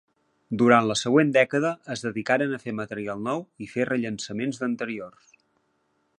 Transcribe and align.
Durant 0.59 0.87
la 0.91 0.95
següent 1.01 1.33
dècada 1.35 1.73
es 1.97 2.03
dedicaren 2.07 2.57
a 2.57 2.61
fer 2.65 2.73
material 2.81 3.23
nou 3.29 3.45
i 3.67 3.71
fer 3.75 3.89
rellançaments 3.93 4.63
d'anteriors. 4.65 5.33